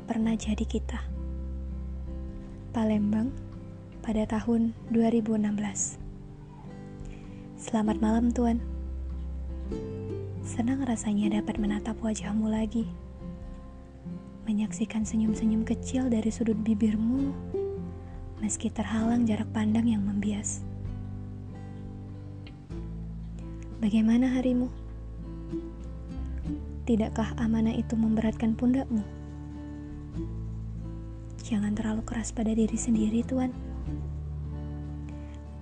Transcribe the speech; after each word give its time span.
pernah 0.00 0.32
jadi 0.32 0.64
kita. 0.64 0.96
Palembang 2.72 3.28
pada 4.00 4.24
tahun 4.24 4.72
2016. 4.88 6.00
Selamat 7.60 7.96
malam, 8.00 8.32
Tuan. 8.32 8.58
Senang 10.40 10.80
rasanya 10.88 11.38
dapat 11.38 11.60
menatap 11.60 12.00
wajahmu 12.00 12.48
lagi. 12.48 12.88
Menyaksikan 14.48 15.04
senyum-senyum 15.04 15.68
kecil 15.68 16.08
dari 16.08 16.32
sudut 16.32 16.56
bibirmu, 16.56 17.36
meski 18.40 18.72
terhalang 18.72 19.28
jarak 19.28 19.46
pandang 19.52 19.84
yang 19.84 20.00
membias. 20.00 20.64
Bagaimana 23.84 24.32
harimu? 24.40 24.72
Tidakkah 26.88 27.36
amanah 27.38 27.76
itu 27.76 27.94
memberatkan 27.94 28.56
pundakmu? 28.56 29.19
Jangan 31.50 31.74
terlalu 31.74 32.06
keras 32.06 32.30
pada 32.30 32.54
diri 32.54 32.78
sendiri, 32.78 33.26
Tuan. 33.26 33.50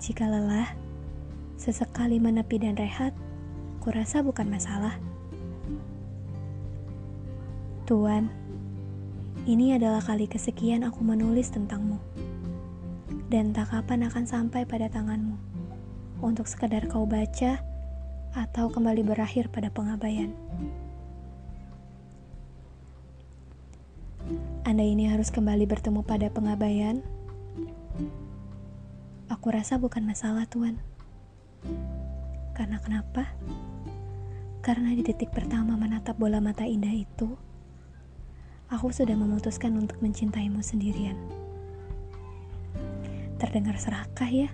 Jika 0.05 0.29
lelah, 0.29 0.77
sesekali 1.57 2.21
menepi 2.21 2.61
dan 2.61 2.77
rehat, 2.77 3.17
kurasa 3.81 4.21
bukan 4.21 4.53
masalah. 4.53 5.01
Tuan, 7.89 8.29
ini 9.49 9.73
adalah 9.73 10.05
kali 10.05 10.29
kesekian 10.29 10.85
aku 10.85 11.01
menulis 11.01 11.49
tentangmu. 11.49 11.97
Dan 13.33 13.57
tak 13.57 13.73
kapan 13.73 14.05
akan 14.13 14.29
sampai 14.29 14.69
pada 14.69 14.93
tanganmu. 14.93 15.41
Untuk 16.21 16.53
sekedar 16.53 16.85
kau 16.85 17.09
baca 17.09 17.65
atau 18.37 18.69
kembali 18.69 19.09
berakhir 19.09 19.49
pada 19.49 19.73
pengabaian. 19.73 20.37
Anda 24.69 24.85
ini 24.85 25.09
harus 25.09 25.33
kembali 25.33 25.65
bertemu 25.65 26.05
pada 26.05 26.29
pengabaian. 26.29 27.01
Aku 29.33 29.49
rasa 29.49 29.81
bukan 29.81 30.05
masalah, 30.05 30.45
Tuan. 30.45 30.77
Karena 32.53 32.77
kenapa? 32.77 33.33
Karena 34.61 34.93
di 34.93 35.01
detik 35.01 35.33
pertama 35.33 35.73
menatap 35.81 36.21
bola 36.21 36.37
mata 36.45 36.69
indah 36.69 36.93
itu, 36.93 37.33
aku 38.69 38.93
sudah 38.93 39.17
memutuskan 39.17 39.73
untuk 39.73 40.05
mencintaimu 40.05 40.61
sendirian. 40.61 41.17
Terdengar 43.41 43.81
serakah 43.81 44.29
ya? 44.29 44.53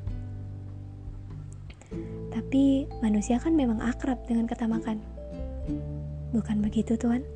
Tapi 2.30 2.86
manusia 3.02 3.42
kan 3.42 3.58
memang 3.58 3.82
akrab 3.82 4.22
dengan 4.30 4.46
ketamakan. 4.46 5.02
Bukan 6.30 6.62
begitu, 6.62 6.94
Tuan? 6.94 7.26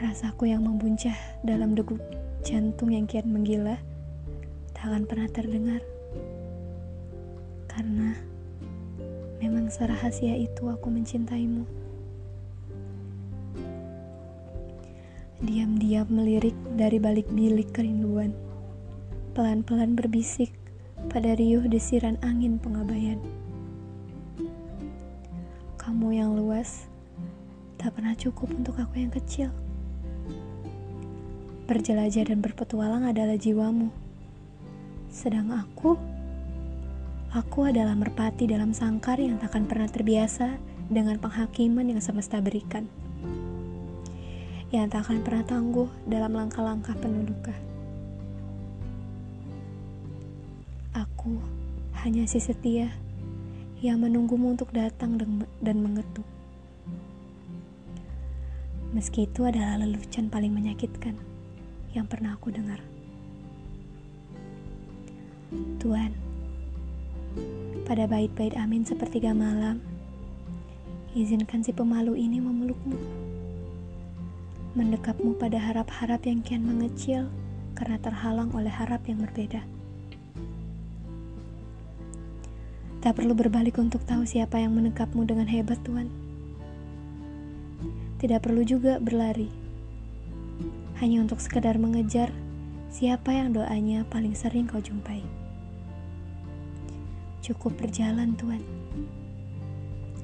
Rasaku 0.00 0.48
yang 0.48 0.64
membuncah 0.64 1.12
dalam 1.44 1.76
degup 1.76 2.00
jantung 2.40 2.88
yang 2.88 3.04
kian 3.04 3.28
menggila 3.28 3.76
tak 4.72 4.88
akan 4.88 5.04
pernah 5.04 5.28
terdengar. 5.28 5.84
Karena 7.68 8.16
memang 9.44 9.68
serahasia 9.68 10.32
itu 10.40 10.72
aku 10.72 10.88
mencintaimu. 10.88 11.68
Diam-diam 15.44 16.08
melirik 16.08 16.56
dari 16.80 16.96
balik 16.96 17.28
bilik 17.28 17.68
kerinduan. 17.76 18.32
Pelan-pelan 19.36 20.00
berbisik 20.00 20.48
pada 21.12 21.36
riuh 21.36 21.68
desiran 21.68 22.16
angin 22.24 22.56
pengabaian. 22.56 23.20
Kamu 25.76 26.08
yang 26.16 26.32
luas 26.32 26.88
tak 27.76 28.00
pernah 28.00 28.16
cukup 28.16 28.48
untuk 28.56 28.80
aku 28.80 28.96
yang 28.96 29.12
kecil. 29.12 29.52
Berjelajah 31.70 32.34
dan 32.34 32.42
berpetualang 32.42 33.06
adalah 33.06 33.38
jiwamu. 33.38 33.94
Sedang 35.06 35.54
aku, 35.54 35.94
aku 37.30 37.70
adalah 37.70 37.94
merpati 37.94 38.50
dalam 38.50 38.74
sangkar 38.74 39.22
yang 39.22 39.38
takkan 39.38 39.70
pernah 39.70 39.86
terbiasa 39.86 40.58
dengan 40.90 41.22
penghakiman 41.22 41.86
yang 41.86 42.02
semesta 42.02 42.42
berikan. 42.42 42.90
Yang 44.74 44.86
tak 44.90 45.00
akan 45.06 45.22
pernah 45.22 45.46
tangguh 45.46 45.86
dalam 46.10 46.34
langkah-langkah 46.34 46.98
penuh 46.98 47.22
duka. 47.22 47.54
Aku 50.98 51.38
hanya 52.02 52.26
si 52.26 52.42
setia 52.42 52.90
yang 53.78 54.02
menunggumu 54.02 54.58
untuk 54.58 54.74
datang 54.74 55.22
dan 55.62 55.76
mengetuk. 55.78 56.26
Meski 58.90 59.30
itu 59.30 59.46
adalah 59.46 59.78
lelucon 59.78 60.26
paling 60.26 60.50
menyakitkan 60.50 61.29
yang 61.94 62.06
pernah 62.06 62.38
aku 62.38 62.54
dengar. 62.54 62.78
Tuhan, 65.82 66.14
pada 67.82 68.06
bait-bait 68.06 68.54
amin 68.54 68.86
sepertiga 68.86 69.34
malam, 69.34 69.82
izinkan 71.18 71.66
si 71.66 71.74
pemalu 71.74 72.14
ini 72.14 72.38
memelukmu. 72.38 72.98
Mendekapmu 74.78 75.34
pada 75.34 75.58
harap-harap 75.58 76.22
yang 76.22 76.46
kian 76.46 76.62
mengecil 76.62 77.26
karena 77.74 77.98
terhalang 77.98 78.54
oleh 78.54 78.70
harap 78.70 79.02
yang 79.10 79.18
berbeda. 79.18 79.66
Tak 83.02 83.18
perlu 83.18 83.34
berbalik 83.34 83.80
untuk 83.82 84.06
tahu 84.06 84.22
siapa 84.22 84.62
yang 84.62 84.76
menekapmu 84.76 85.26
dengan 85.26 85.50
hebat, 85.50 85.80
Tuhan. 85.82 86.06
Tidak 88.20 88.38
perlu 88.38 88.62
juga 88.62 89.00
berlari 89.00 89.69
hanya 91.00 91.24
untuk 91.24 91.40
sekedar 91.40 91.80
mengejar 91.80 92.28
siapa 92.92 93.32
yang 93.32 93.56
doanya 93.56 94.04
paling 94.12 94.36
sering 94.36 94.68
kau 94.68 94.84
jumpai. 94.84 95.24
Cukup 97.40 97.72
berjalan, 97.80 98.36
Tuhan. 98.36 98.60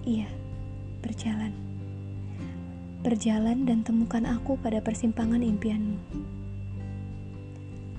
Iya, 0.04 0.28
berjalan. 1.00 1.50
Berjalan 3.00 3.64
dan 3.64 3.80
temukan 3.82 4.28
aku 4.28 4.60
pada 4.60 4.84
persimpangan 4.84 5.40
impianmu. 5.40 5.96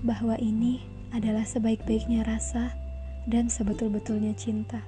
Bahwa 0.06 0.38
ini 0.38 0.86
adalah 1.10 1.50
sebaik-baiknya 1.50 2.22
rasa 2.30 2.78
dan 3.26 3.50
sebetul-betulnya 3.50 4.38
cinta 4.38 4.86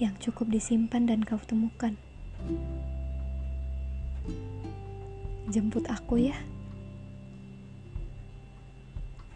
yang 0.00 0.16
cukup 0.18 0.50
disimpan 0.50 1.06
dan 1.06 1.22
kau 1.22 1.38
temukan 1.46 1.94
jemput 5.50 5.82
aku 5.90 6.30
ya. 6.30 6.36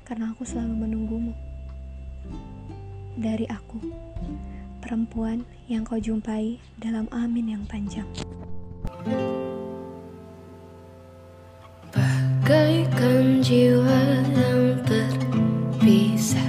Karena 0.07 0.31
aku 0.31 0.47
selalu 0.47 0.87
menunggumu. 0.87 1.35
Dari 3.17 3.49
aku, 3.51 3.81
perempuan 4.79 5.43
yang 5.67 5.83
kau 5.83 5.99
jumpai 5.99 6.63
dalam 6.79 7.11
amin 7.11 7.59
yang 7.59 7.65
panjang. 7.67 8.07
Bagaikan 11.91 13.43
jiwa 13.43 13.99
yang 14.37 14.79
terpisah 14.87 16.47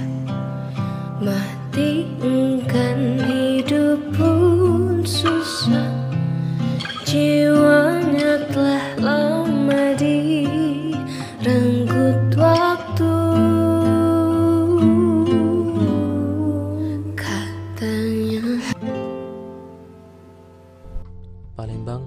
Palembang 21.58 22.06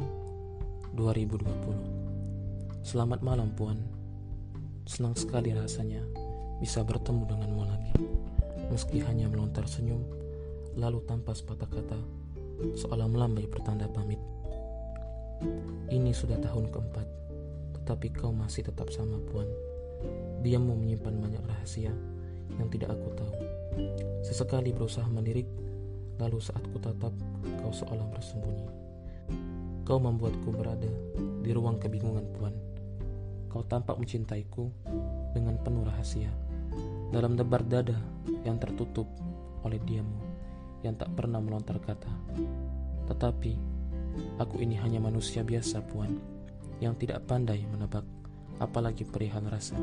2020 0.96 2.88
Selamat 2.88 3.20
malam 3.20 3.52
Puan 3.52 3.84
Senang 4.88 5.12
sekali 5.12 5.52
rasanya 5.52 6.00
bisa 6.64 6.88
bertemu 6.88 7.28
denganmu 7.28 7.64
lagi 7.68 7.92
Meski 8.72 9.04
hanya 9.04 9.28
melontar 9.28 9.68
senyum 9.68 10.08
Lalu 10.80 11.04
tanpa 11.04 11.36
sepatah 11.36 11.68
kata 11.68 12.00
Seolah 12.80 13.12
melambai 13.12 13.44
pertanda 13.52 13.92
pamit 13.92 14.24
ini 15.92 16.14
sudah 16.14 16.38
tahun 16.38 16.70
keempat, 16.70 17.08
tetapi 17.82 18.14
kau 18.14 18.30
masih 18.30 18.62
tetap 18.62 18.94
sama, 18.94 19.18
Puan. 19.26 19.50
Diammu 20.46 20.78
menyimpan 20.78 21.18
banyak 21.18 21.42
rahasia 21.50 21.90
yang 22.62 22.70
tidak 22.70 22.94
aku 22.94 23.10
tahu. 23.18 23.36
Sesekali 24.22 24.70
berusaha 24.70 25.10
melirik, 25.10 25.50
lalu 26.22 26.38
saat 26.38 26.62
ku 26.70 26.78
tatap, 26.78 27.12
kau 27.58 27.74
seolah 27.74 28.06
bersembunyi. 28.14 28.91
Kau 29.84 29.98
membuatku 29.98 30.50
berada 30.54 30.90
di 31.42 31.50
ruang 31.52 31.82
kebingungan, 31.82 32.26
Puan. 32.38 32.56
Kau 33.52 33.66
tampak 33.68 34.00
mencintaiku 34.00 34.72
dengan 35.36 35.60
penuh 35.60 35.84
rahasia. 35.84 36.32
Dalam 37.12 37.36
debar 37.36 37.66
dada 37.68 38.00
yang 38.48 38.56
tertutup 38.56 39.06
oleh 39.68 39.78
diammu 39.84 40.22
yang 40.82 40.96
tak 40.96 41.12
pernah 41.14 41.38
melontar 41.44 41.78
kata. 41.78 42.10
Tetapi 43.12 43.72
Aku 44.42 44.60
ini 44.60 44.76
hanya 44.82 45.00
manusia 45.00 45.46
biasa, 45.46 45.86
Puan, 45.86 46.20
yang 46.84 46.98
tidak 46.98 47.24
pandai 47.30 47.64
menebak, 47.70 48.04
apalagi 48.60 49.08
perihal 49.08 49.46
rasa. 49.48 49.78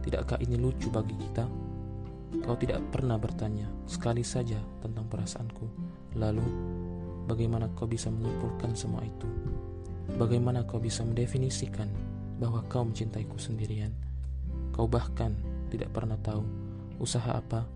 Tidakkah 0.00 0.38
ini 0.40 0.56
lucu 0.56 0.88
bagi 0.88 1.18
kita? 1.18 1.44
Kau 2.46 2.56
tidak 2.58 2.82
pernah 2.94 3.18
bertanya 3.18 3.66
sekali 3.90 4.22
saja 4.22 4.58
tentang 4.80 5.06
perasaanku. 5.10 5.66
Lalu, 6.16 6.46
bagaimana 7.26 7.68
kau 7.74 7.90
bisa 7.90 8.08
menyimpulkan 8.08 8.72
semua 8.72 9.02
itu? 9.02 9.26
Bagaimana 10.16 10.64
kau 10.64 10.78
bisa 10.78 11.02
mendefinisikan 11.02 11.90
bahwa 12.38 12.62
kau 12.70 12.86
mencintaiku 12.86 13.36
sendirian? 13.36 13.92
Kau 14.70 14.86
bahkan 14.86 15.34
tidak 15.68 15.90
pernah 15.92 16.16
tahu 16.22 16.46
usaha 17.02 17.36
apa 17.36 17.66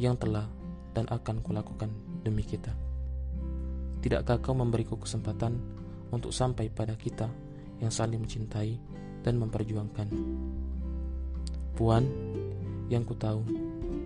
yang 0.00 0.16
telah 0.18 0.48
dan 0.96 1.06
akan 1.08 1.44
kulakukan 1.44 1.92
demi 2.24 2.42
kita. 2.42 2.72
Tidakkah 4.02 4.42
kau 4.42 4.56
memberiku 4.56 4.98
kesempatan 4.98 5.60
untuk 6.10 6.34
sampai 6.34 6.68
pada 6.68 6.98
kita 6.98 7.30
yang 7.78 7.92
saling 7.92 8.18
mencintai 8.24 8.76
dan 9.22 9.38
memperjuangkan? 9.38 10.08
Puan, 11.78 12.04
yang 12.90 13.06
ku 13.06 13.14
tahu, 13.14 13.46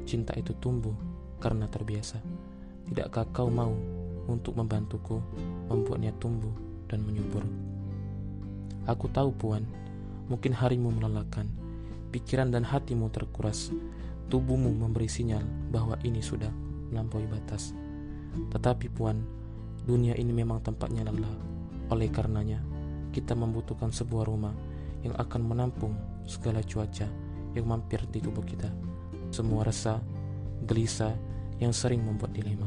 cinta 0.04 0.36
itu 0.36 0.52
tumbuh 0.60 0.94
karena 1.40 1.66
terbiasa. 1.66 2.20
Tidakkah 2.86 3.26
kau 3.32 3.48
mau 3.50 3.72
untuk 4.26 4.58
membantuku 4.58 5.22
membuatnya 5.70 6.14
tumbuh 6.20 6.52
dan 6.90 7.02
menyubur? 7.02 7.42
Aku 8.86 9.10
tahu, 9.10 9.34
Puan, 9.34 9.66
mungkin 10.30 10.54
harimu 10.54 10.94
melelahkan, 10.94 11.46
pikiran 12.14 12.54
dan 12.54 12.62
hatimu 12.62 13.10
terkuras, 13.10 13.74
tubuhmu 14.30 14.70
memberi 14.74 15.10
sinyal 15.10 15.42
bahwa 15.74 15.98
ini 16.06 16.22
sudah 16.22 16.50
melampaui 16.90 17.26
batas. 17.26 17.74
Tetapi 18.54 18.86
Puan, 18.94 19.36
Dunia 19.86 20.18
ini 20.18 20.34
memang 20.34 20.58
tempatnya 20.66 21.06
lelah. 21.06 21.30
Oleh 21.94 22.10
karenanya, 22.10 22.58
kita 23.14 23.38
membutuhkan 23.38 23.94
sebuah 23.94 24.26
rumah 24.26 24.50
yang 25.06 25.14
akan 25.14 25.46
menampung 25.46 25.94
segala 26.26 26.58
cuaca 26.66 27.06
yang 27.54 27.70
mampir 27.70 28.02
di 28.10 28.18
tubuh 28.18 28.42
kita. 28.42 28.66
Semua 29.30 29.62
rasa, 29.62 30.02
gelisah 30.66 31.14
yang 31.62 31.70
sering 31.70 32.02
membuat 32.02 32.34
dilema. 32.34 32.66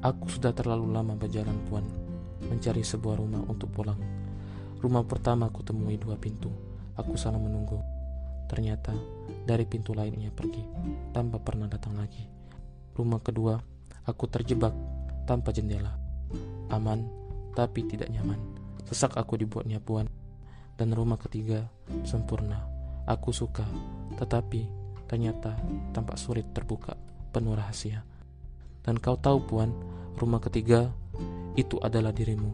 Aku 0.00 0.32
sudah 0.32 0.56
terlalu 0.56 0.88
lama 0.88 1.12
berjalan 1.16 1.56
puan, 1.68 1.84
mencari 2.48 2.80
sebuah 2.80 3.20
rumah 3.20 3.44
untuk 3.44 3.68
pulang. 3.68 4.00
Rumah 4.80 5.04
pertama 5.04 5.52
aku 5.52 5.60
temui 5.60 6.00
dua 6.00 6.16
pintu. 6.16 6.48
Aku 6.96 7.20
sana 7.20 7.36
menunggu. 7.36 7.76
Ternyata 8.48 8.96
dari 9.44 9.68
pintu 9.68 9.92
lainnya 9.92 10.32
pergi, 10.32 10.64
tanpa 11.12 11.36
pernah 11.38 11.68
datang 11.68 12.00
lagi. 12.00 12.24
Rumah 12.96 13.20
kedua, 13.20 13.60
aku 14.08 14.24
terjebak 14.26 14.72
tanpa 15.28 15.52
jendela 15.52 16.00
aman, 16.70 17.04
tapi 17.52 17.84
tidak 17.84 18.08
nyaman. 18.08 18.38
Sesak 18.86 19.18
aku 19.18 19.36
dibuatnya 19.36 19.82
puan. 19.82 20.06
Dan 20.78 20.96
rumah 20.96 21.20
ketiga 21.20 21.68
sempurna. 22.08 22.64
Aku 23.04 23.34
suka, 23.34 23.66
tetapi 24.16 24.64
ternyata 25.10 25.52
tampak 25.92 26.16
sulit 26.16 26.46
terbuka, 26.56 26.96
penuh 27.34 27.52
rahasia. 27.52 28.06
Dan 28.84 28.96
kau 28.96 29.16
tahu 29.16 29.44
puan, 29.44 29.70
rumah 30.16 30.40
ketiga 30.40 30.92
itu 31.56 31.76
adalah 31.84 32.14
dirimu. 32.14 32.52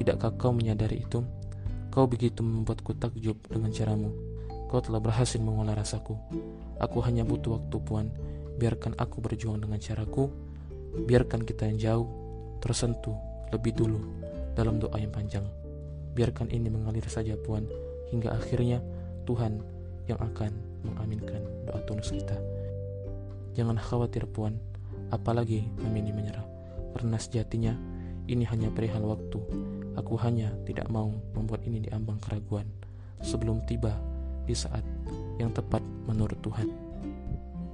Tidakkah 0.00 0.32
kau 0.40 0.52
menyadari 0.56 1.04
itu? 1.04 1.20
Kau 1.90 2.06
begitu 2.06 2.40
membuatku 2.40 2.96
takjub 2.96 3.36
dengan 3.50 3.74
caramu. 3.74 4.10
Kau 4.70 4.78
telah 4.78 5.02
berhasil 5.02 5.42
mengolah 5.42 5.74
rasaku. 5.74 6.14
Aku 6.78 7.02
hanya 7.02 7.26
butuh 7.26 7.58
waktu, 7.58 7.76
Puan. 7.82 8.06
Biarkan 8.56 8.94
aku 8.96 9.18
berjuang 9.18 9.58
dengan 9.60 9.82
caraku. 9.82 10.30
Biarkan 11.04 11.42
kita 11.42 11.66
yang 11.66 11.78
jauh 11.78 12.08
tersentuh 12.62 13.16
lebih 13.50 13.74
dulu 13.74 13.98
dalam 14.54 14.78
doa 14.78 14.94
yang 15.00 15.10
panjang. 15.10 15.44
Biarkan 16.14 16.52
ini 16.52 16.70
mengalir 16.70 17.04
saja 17.10 17.34
Puan 17.34 17.66
hingga 18.10 18.34
akhirnya 18.34 18.82
Tuhan 19.26 19.62
yang 20.06 20.18
akan 20.18 20.50
mengaminkan 20.86 21.42
doa 21.66 21.80
tulus 21.86 22.10
kita. 22.10 22.34
Jangan 23.54 23.78
khawatir 23.78 24.26
Puan, 24.30 24.58
apalagi 25.10 25.66
memilih 25.82 26.14
menyerah. 26.14 26.46
Karena 26.96 27.18
sejatinya 27.18 27.74
ini 28.26 28.46
hanya 28.46 28.70
perihal 28.70 29.06
waktu. 29.06 29.38
Aku 29.98 30.14
hanya 30.22 30.54
tidak 30.64 30.86
mau 30.88 31.10
membuat 31.34 31.66
ini 31.66 31.82
diambang 31.82 32.18
keraguan 32.22 32.66
sebelum 33.20 33.60
tiba 33.66 33.92
di 34.46 34.54
saat 34.54 34.82
yang 35.36 35.50
tepat 35.52 35.82
menurut 36.06 36.38
Tuhan. 36.40 36.70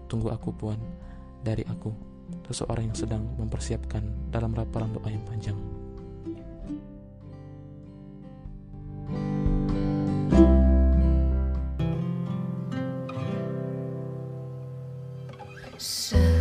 Tunggu 0.09 0.33
aku 0.33 0.50
Puan, 0.55 0.81
dari 1.44 1.62
aku, 1.67 1.93
seseorang 2.50 2.91
yang 2.91 2.99
sedang 2.99 3.25
mempersiapkan 3.37 4.33
dalam 4.33 4.55
rapalan 4.55 4.94
doa 4.97 5.09
yang 5.11 5.23
panjang. 5.27 5.59
antara 15.77 16.36